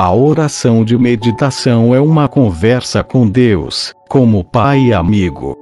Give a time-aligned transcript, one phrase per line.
[0.00, 5.56] A oração de meditação é uma conversa com Deus, como pai e amigo.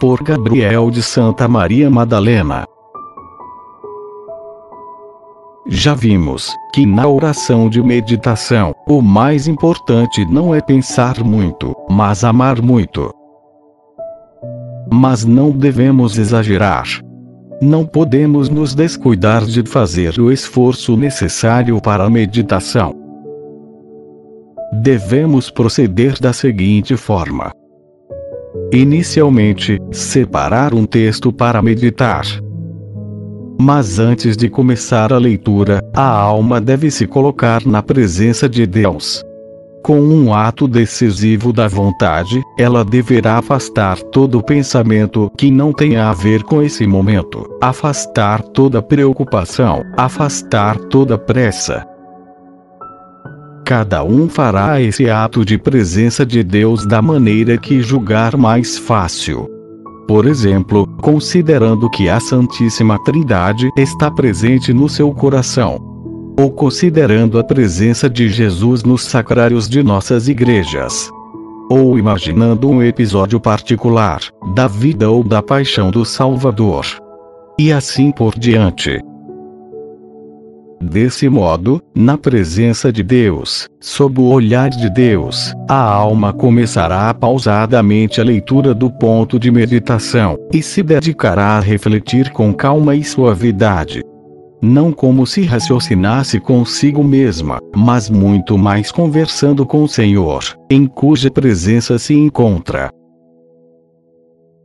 [0.00, 2.66] Por Gabriel de Santa Maria Madalena.
[5.64, 12.24] Já vimos que na oração de meditação, o mais importante não é pensar muito, mas
[12.24, 13.14] amar muito.
[14.92, 16.84] Mas não devemos exagerar.
[17.62, 22.94] Não podemos nos descuidar de fazer o esforço necessário para a meditação.
[24.82, 27.52] Devemos proceder da seguinte forma:
[28.70, 32.26] Inicialmente, separar um texto para meditar.
[33.58, 39.24] Mas antes de começar a leitura, a alma deve se colocar na presença de Deus.
[39.82, 46.12] Com um ato decisivo da vontade, ela deverá afastar todo pensamento que não tenha a
[46.12, 51.84] ver com esse momento, afastar toda preocupação, afastar toda pressa.
[53.64, 59.48] Cada um fará esse ato de presença de Deus da maneira que julgar mais fácil.
[60.06, 65.91] Por exemplo, considerando que a Santíssima Trindade está presente no seu coração,
[66.38, 71.10] ou considerando a presença de Jesus nos sacrários de nossas igrejas.
[71.70, 74.20] Ou imaginando um episódio particular,
[74.54, 76.84] da vida ou da paixão do Salvador.
[77.58, 79.00] E assim por diante.
[80.82, 88.20] Desse modo, na presença de Deus, sob o olhar de Deus, a alma começará pausadamente
[88.20, 94.02] a leitura do ponto de meditação, e se dedicará a refletir com calma e suavidade,
[94.62, 101.28] não como se raciocinasse consigo mesma, mas muito mais conversando com o Senhor, em cuja
[101.30, 102.90] presença se encontra.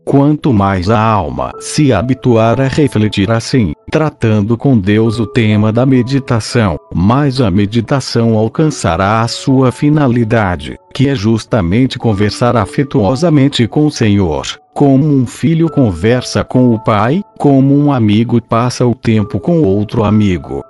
[0.07, 5.85] Quanto mais a alma se habituar a refletir assim, tratando com Deus o tema da
[5.85, 13.91] meditação, mais a meditação alcançará a sua finalidade, que é justamente conversar afetuosamente com o
[13.91, 19.61] Senhor, como um filho conversa com o pai, como um amigo passa o tempo com
[19.61, 20.63] outro amigo.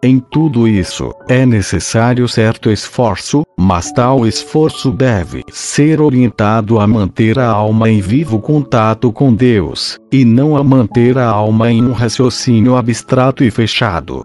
[0.00, 7.36] Em tudo isso, é necessário certo esforço, mas tal esforço deve ser orientado a manter
[7.36, 11.90] a alma em vivo contato com Deus, e não a manter a alma em um
[11.90, 14.22] raciocínio abstrato e fechado.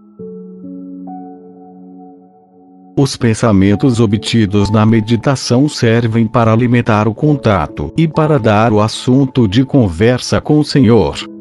[2.95, 9.47] Os pensamentos obtidos na meditação servem para alimentar o contato e para dar o assunto
[9.47, 11.32] de conversa com o Senhor.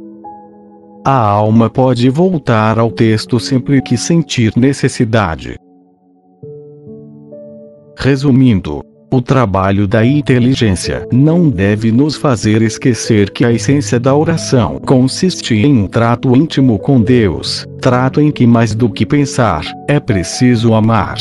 [1.05, 5.57] A alma pode voltar ao texto sempre que sentir necessidade.
[7.99, 14.79] Resumindo, o trabalho da inteligência não deve nos fazer esquecer que a essência da oração
[14.79, 19.99] consiste em um trato íntimo com Deus, trato em que mais do que pensar, é
[19.99, 21.19] preciso amar.